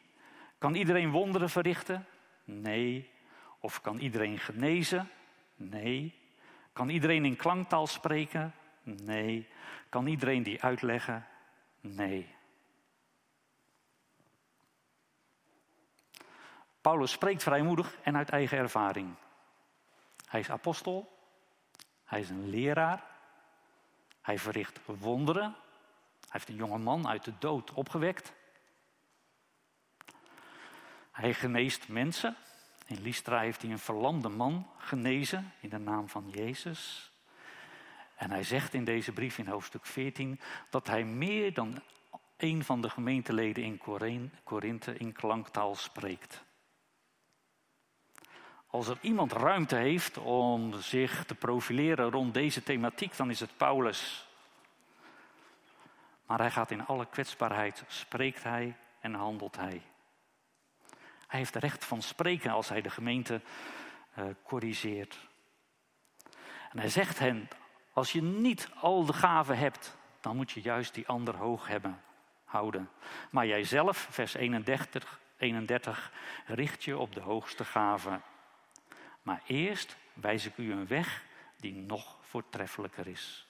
Kan 0.59 0.75
iedereen 0.75 1.11
wonderen 1.11 1.51
verrichten? 1.51 2.07
Nee. 2.45 3.11
Of 3.61 3.81
kan 3.81 3.99
iedereen 3.99 4.39
genezen? 4.39 5.11
Nee. 5.55 6.15
Kan 6.73 6.89
iedereen 6.89 7.25
in 7.25 7.37
klanktaal 7.37 7.87
spreken? 7.87 8.55
Nee. 8.83 9.49
Kan 9.89 10.07
iedereen 10.07 10.43
die 10.43 10.63
uitleggen? 10.63 11.27
Nee. 11.81 12.35
Paulus 16.81 17.11
spreekt 17.11 17.43
vrijmoedig 17.43 17.97
en 18.03 18.17
uit 18.17 18.29
eigen 18.29 18.59
ervaring. 18.59 19.15
Hij 20.29 20.41
is 20.41 20.51
apostel, 20.51 21.13
hij 22.13 22.21
is 22.21 22.31
een 22.31 22.49
leraar, 22.49 23.03
hij 24.21 24.39
verricht 24.39 24.81
wonderen, 24.85 25.43
hij 25.43 26.29
heeft 26.29 26.49
een 26.49 26.55
jonge 26.55 26.79
man 26.79 27.09
uit 27.09 27.25
de 27.25 27.33
dood 27.39 27.73
opgewekt. 27.73 28.33
Hij 31.11 31.35
geneest 31.35 31.89
mensen. 31.89 32.37
In 32.87 33.03
Lystra 33.03 33.41
heeft 33.41 33.63
hij 33.63 33.71
een 33.71 33.79
verlamde 33.79 34.29
man 34.29 34.71
genezen 34.79 35.53
in 35.61 35.69
de 35.69 35.79
naam 35.79 36.09
van 36.09 36.31
Jezus. 36.31 37.11
En 38.17 38.31
hij 38.31 38.45
zegt 38.45 38.75
in 38.75 38.85
deze 38.85 39.13
brief 39.13 39.39
in 39.39 39.47
hoofdstuk 39.47 39.87
14 39.87 40.41
dat 40.71 40.87
hij 40.87 41.05
meer 41.05 41.55
dan 41.55 41.83
een 42.37 42.65
van 42.65 42.81
de 42.81 42.91
gemeenteleden 42.91 43.65
in 43.65 43.81
Korinthe 44.45 44.97
in 44.97 45.13
klanktaal 45.13 45.75
spreekt. 45.75 46.45
Als 48.73 48.89
er 48.89 48.99
iemand 49.01 49.33
ruimte 49.33 49.77
heeft 49.77 50.19
om 50.19 50.81
zich 50.81 51.25
te 51.25 51.35
profileren 51.35 52.11
rond 52.11 52.35
deze 52.35 52.63
thematiek, 52.63 53.17
dan 53.17 53.31
is 53.31 53.41
het 53.41 53.57
Paulus. 53.57 54.29
Maar 56.27 56.39
hij 56.39 56.51
gaat 56.51 56.71
in 56.71 56.87
alle 56.87 57.07
kwetsbaarheid, 57.07 57.85
spreekt 57.87 58.43
hij 58.43 58.77
en 59.01 59.15
handelt 59.15 59.57
hij. 59.57 59.83
Hij 61.27 61.39
heeft 61.39 61.55
recht 61.55 61.85
van 61.85 62.03
spreken 62.03 62.51
als 62.51 62.69
hij 62.69 62.81
de 62.81 62.91
gemeente 62.91 63.41
uh, 64.19 64.25
corrigeert. 64.43 65.29
En 66.71 66.79
hij 66.79 66.89
zegt 66.89 67.19
hen, 67.19 67.49
als 67.93 68.13
je 68.13 68.23
niet 68.23 68.69
al 68.81 69.05
de 69.05 69.13
gaven 69.13 69.59
hebt, 69.59 69.97
dan 70.21 70.37
moet 70.37 70.51
je 70.51 70.61
juist 70.61 70.95
die 70.95 71.09
ander 71.09 71.37
hoog 71.37 71.67
hebben, 71.67 72.03
houden. 72.45 72.91
Maar 73.31 73.47
jijzelf, 73.47 74.07
vers 74.11 74.35
31, 74.35 75.21
31, 75.37 76.13
richt 76.47 76.85
je 76.85 76.99
op 76.99 77.15
de 77.15 77.21
hoogste 77.21 77.65
gave. 77.65 78.21
Maar 79.23 79.43
eerst 79.47 79.97
wijs 80.13 80.47
ik 80.47 80.57
u 80.57 80.73
een 80.73 80.87
weg 80.87 81.25
die 81.57 81.75
nog 81.75 82.19
voortreffelijker 82.21 83.07
is. 83.07 83.47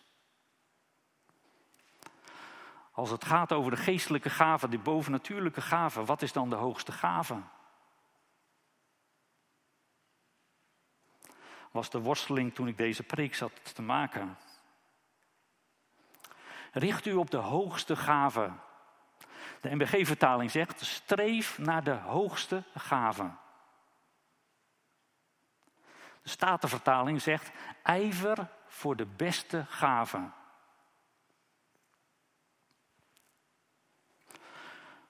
Als 2.92 3.10
het 3.10 3.24
gaat 3.24 3.52
over 3.52 3.70
de 3.70 3.76
geestelijke 3.76 4.30
gaven, 4.30 4.70
de 4.70 4.78
bovennatuurlijke 4.78 5.60
gaven, 5.60 6.04
wat 6.04 6.22
is 6.22 6.32
dan 6.32 6.50
de 6.50 6.56
hoogste 6.56 6.92
gave? 6.92 7.42
Was 11.70 11.90
de 11.90 12.00
worsteling 12.00 12.54
toen 12.54 12.68
ik 12.68 12.76
deze 12.76 13.02
preek 13.02 13.34
zat 13.34 13.74
te 13.74 13.82
maken. 13.82 14.36
Richt 16.72 17.06
u 17.06 17.12
op 17.12 17.30
de 17.30 17.36
hoogste 17.36 17.96
gave. 17.96 18.52
De 19.60 19.74
NBG-vertaling 19.74 20.50
zegt: 20.50 20.84
streef 20.84 21.58
naar 21.58 21.84
de 21.84 21.94
hoogste 21.94 22.62
gave. 22.74 23.30
De 26.22 26.28
Statenvertaling 26.28 27.22
zegt: 27.22 27.50
ijver 27.82 28.48
voor 28.66 28.96
de 28.96 29.06
beste 29.06 29.64
gave. 29.68 30.30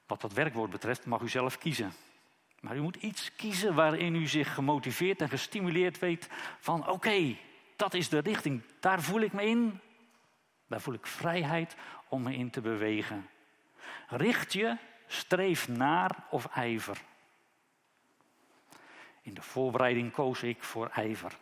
Wat 0.07 0.21
dat 0.21 0.33
werkwoord 0.33 0.71
betreft 0.71 1.07
mag 1.07 1.21
u 1.21 1.29
zelf 1.29 1.59
kiezen. 1.59 1.93
Maar 2.61 2.77
u 2.77 2.81
moet 2.81 2.97
iets 2.97 3.35
kiezen 3.37 3.75
waarin 3.75 4.15
u 4.15 4.27
zich 4.27 4.55
gemotiveerd 4.55 5.21
en 5.21 5.29
gestimuleerd 5.29 5.99
weet 5.99 6.29
van 6.59 6.89
oké, 6.89 7.37
dat 7.77 7.95
is 7.95 8.09
de 8.09 8.19
richting, 8.19 8.63
daar 8.81 9.03
voel 9.03 9.21
ik 9.21 9.33
me 9.33 9.45
in. 9.45 9.81
Daar 10.67 10.81
voel 10.81 10.95
ik 10.95 11.07
vrijheid 11.07 11.77
om 12.09 12.23
me 12.23 12.35
in 12.35 12.51
te 12.51 12.61
bewegen. 12.61 13.29
Richt 14.09 14.53
je, 14.53 14.77
streef 15.07 15.69
naar 15.69 16.27
of 16.31 16.47
ijver. 16.47 17.03
In 19.23 19.35
de 19.35 19.43
voorbereiding 19.43 20.13
koos 20.13 20.43
ik 20.43 20.63
voor 20.63 20.89
ijver. 20.89 21.37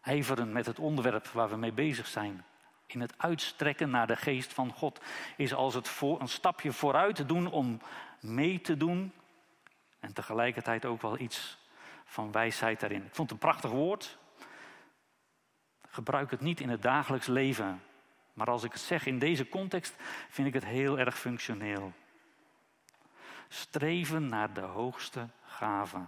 Ijveren 0.00 0.52
met 0.52 0.66
het 0.66 0.78
onderwerp 0.78 1.26
waar 1.26 1.48
we 1.48 1.56
mee 1.56 1.72
bezig 1.72 2.06
zijn. 2.06 2.44
In 2.86 3.00
het 3.00 3.14
uitstrekken 3.16 3.90
naar 3.90 4.06
de 4.06 4.16
geest 4.16 4.52
van 4.52 4.72
God. 4.72 5.00
Is 5.36 5.54
als 5.54 5.74
het 5.74 5.88
voor, 5.88 6.20
een 6.20 6.28
stapje 6.28 6.72
vooruit 6.72 7.16
te 7.16 7.26
doen 7.26 7.46
om 7.46 7.80
mee 8.20 8.60
te 8.60 8.76
doen. 8.76 9.12
En 10.00 10.12
tegelijkertijd 10.12 10.84
ook 10.84 11.02
wel 11.02 11.18
iets 11.18 11.58
van 12.04 12.32
wijsheid 12.32 12.80
daarin. 12.80 13.04
Ik 13.04 13.14
vond 13.14 13.30
het 13.30 13.30
een 13.30 13.48
prachtig 13.48 13.70
woord. 13.70 14.18
Gebruik 15.88 16.30
het 16.30 16.40
niet 16.40 16.60
in 16.60 16.68
het 16.68 16.82
dagelijks 16.82 17.26
leven. 17.26 17.82
Maar 18.32 18.50
als 18.50 18.64
ik 18.64 18.72
het 18.72 18.80
zeg 18.80 19.06
in 19.06 19.18
deze 19.18 19.48
context, 19.48 19.94
vind 20.28 20.48
ik 20.48 20.54
het 20.54 20.64
heel 20.64 20.98
erg 20.98 21.18
functioneel. 21.18 21.92
Streven 23.52 24.28
naar 24.28 24.52
de 24.52 24.60
hoogste 24.60 25.28
gave. 25.44 26.06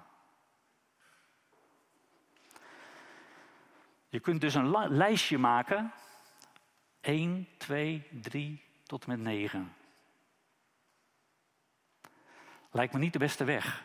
Je 4.09 4.21
kunt 4.21 4.41
dus 4.41 4.55
een 4.55 4.93
lijstje 4.93 5.39
maken. 5.39 5.93
1, 7.01 7.49
2, 7.57 8.09
3 8.11 8.63
tot 8.83 9.05
en 9.05 9.09
met 9.09 9.19
9. 9.19 9.75
Lijkt 12.71 12.93
me 12.93 12.99
niet 12.99 13.13
de 13.13 13.19
beste 13.19 13.45
weg. 13.45 13.85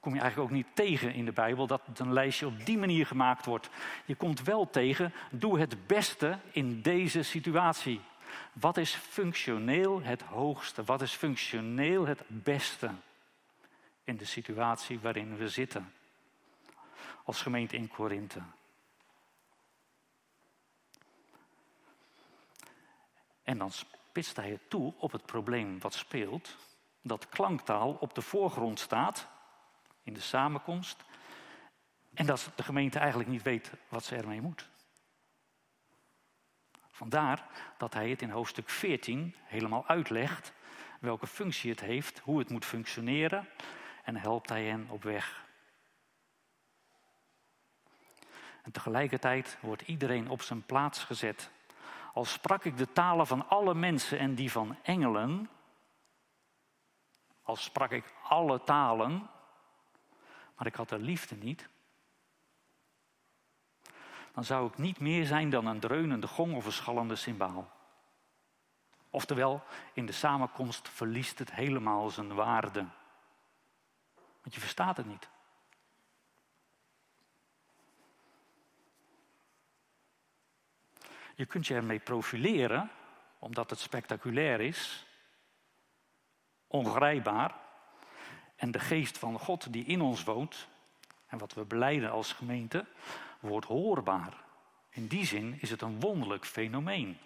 Kom 0.00 0.14
je 0.14 0.20
eigenlijk 0.20 0.50
ook 0.50 0.56
niet 0.56 0.76
tegen 0.76 1.14
in 1.14 1.24
de 1.24 1.32
Bijbel 1.32 1.66
dat 1.66 1.82
een 1.94 2.12
lijstje 2.12 2.46
op 2.46 2.66
die 2.66 2.78
manier 2.78 3.06
gemaakt 3.06 3.44
wordt. 3.44 3.70
Je 4.04 4.14
komt 4.14 4.42
wel 4.42 4.70
tegen, 4.70 5.12
doe 5.30 5.58
het 5.58 5.86
beste 5.86 6.38
in 6.50 6.82
deze 6.82 7.22
situatie. 7.22 8.00
Wat 8.52 8.76
is 8.76 8.94
functioneel 8.94 10.02
het 10.02 10.22
hoogste? 10.22 10.84
Wat 10.84 11.02
is 11.02 11.12
functioneel 11.12 12.06
het 12.06 12.22
beste 12.26 12.90
in 14.04 14.16
de 14.16 14.24
situatie 14.24 15.00
waarin 15.00 15.36
we 15.36 15.48
zitten? 15.48 15.92
Als 17.24 17.42
gemeente 17.42 17.76
in 17.76 17.88
Korinthe. 17.88 18.40
En 23.42 23.58
dan 23.58 23.72
spitst 23.72 24.36
hij 24.36 24.50
het 24.50 24.70
toe 24.70 24.94
op 24.98 25.12
het 25.12 25.26
probleem 25.26 25.80
wat 25.80 25.94
speelt 25.94 26.56
dat 27.02 27.28
klanktaal 27.28 27.96
op 28.00 28.14
de 28.14 28.22
voorgrond 28.22 28.80
staat 28.80 29.26
in 30.02 30.14
de 30.14 30.20
samenkomst 30.20 31.04
en 32.14 32.26
dat 32.26 32.50
de 32.54 32.62
gemeente 32.62 32.98
eigenlijk 32.98 33.28
niet 33.28 33.42
weet 33.42 33.70
wat 33.88 34.04
ze 34.04 34.16
ermee 34.16 34.40
moet. 34.40 34.68
Vandaar 36.94 37.46
dat 37.76 37.94
hij 37.94 38.10
het 38.10 38.22
in 38.22 38.30
hoofdstuk 38.30 38.68
14 38.68 39.34
helemaal 39.44 39.86
uitlegt 39.86 40.52
welke 41.00 41.26
functie 41.26 41.70
het 41.70 41.80
heeft, 41.80 42.18
hoe 42.18 42.38
het 42.38 42.50
moet 42.50 42.64
functioneren 42.64 43.48
en 44.04 44.16
helpt 44.16 44.48
hij 44.48 44.64
hen 44.64 44.86
op 44.88 45.02
weg. 45.02 45.44
En 48.62 48.72
tegelijkertijd 48.72 49.58
wordt 49.60 49.82
iedereen 49.82 50.28
op 50.28 50.42
zijn 50.42 50.62
plaats 50.62 51.04
gezet. 51.04 51.50
Al 52.12 52.24
sprak 52.24 52.64
ik 52.64 52.76
de 52.76 52.92
talen 52.92 53.26
van 53.26 53.48
alle 53.48 53.74
mensen 53.74 54.18
en 54.18 54.34
die 54.34 54.50
van 54.50 54.76
engelen, 54.82 55.50
als 57.42 57.62
sprak 57.62 57.90
ik 57.90 58.12
alle 58.22 58.62
talen, 58.62 59.30
maar 60.56 60.66
ik 60.66 60.74
had 60.74 60.88
de 60.88 60.98
liefde 60.98 61.34
niet, 61.36 61.68
dan 64.34 64.44
zou 64.44 64.68
ik 64.68 64.78
niet 64.78 65.00
meer 65.00 65.26
zijn 65.26 65.50
dan 65.50 65.66
een 65.66 65.80
dreunende 65.80 66.26
gong 66.26 66.54
of 66.54 66.66
een 66.66 66.72
schallende 66.72 67.16
cymbaal. 67.16 67.70
Oftewel, 69.10 69.62
in 69.92 70.06
de 70.06 70.12
samenkomst 70.12 70.88
verliest 70.88 71.38
het 71.38 71.52
helemaal 71.52 72.10
zijn 72.10 72.34
waarde. 72.34 72.86
Want 74.42 74.54
je 74.54 74.60
verstaat 74.60 74.96
het 74.96 75.06
niet. 75.06 75.28
Je 81.34 81.46
kunt 81.46 81.66
je 81.66 81.74
ermee 81.74 81.98
profileren, 81.98 82.90
omdat 83.38 83.70
het 83.70 83.78
spectaculair 83.78 84.60
is 84.60 85.06
ongrijpbaar. 86.66 87.54
En 88.56 88.70
de 88.70 88.80
geest 88.80 89.18
van 89.18 89.38
God 89.38 89.72
die 89.72 89.84
in 89.84 90.00
ons 90.00 90.24
woont, 90.24 90.68
en 91.26 91.38
wat 91.38 91.54
we 91.54 91.64
beleiden 91.64 92.10
als 92.10 92.32
gemeente, 92.32 92.86
wordt 93.44 93.66
hoorbaar. 93.66 94.44
In 94.90 95.06
die 95.06 95.26
zin 95.26 95.58
is 95.60 95.70
het 95.70 95.82
een 95.82 96.00
wonderlijk 96.00 96.44
fenomeen. 96.44 97.18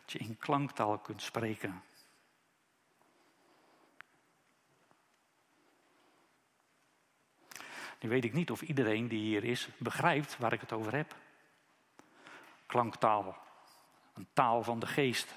Dat 0.00 0.12
je 0.12 0.18
in 0.18 0.36
klanktaal 0.38 0.98
kunt 0.98 1.22
spreken. 1.22 1.82
Nu 8.00 8.08
weet 8.08 8.24
ik 8.24 8.32
niet 8.32 8.50
of 8.50 8.62
iedereen 8.62 9.08
die 9.08 9.20
hier 9.20 9.44
is 9.44 9.68
begrijpt 9.78 10.38
waar 10.38 10.52
ik 10.52 10.60
het 10.60 10.72
over 10.72 10.94
heb. 10.94 11.14
Klanktaal. 12.66 13.36
Een 14.14 14.28
taal 14.32 14.62
van 14.62 14.78
de 14.78 14.86
geest. 14.86 15.34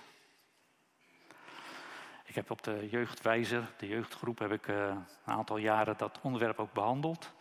Ik 2.25 2.35
heb 2.35 2.51
op 2.51 2.63
de 2.63 2.87
jeugdwijzer, 2.89 3.71
de 3.77 3.87
jeugdgroep, 3.87 4.39
heb 4.39 4.51
ik 4.51 4.67
uh, 4.67 4.85
een 4.85 5.33
aantal 5.33 5.57
jaren 5.57 5.97
dat 5.97 6.19
onderwerp 6.21 6.59
ook 6.59 6.73
behandeld. 6.73 7.31